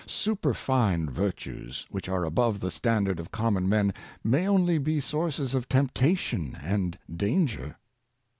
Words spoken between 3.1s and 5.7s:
of common men, may only be sources of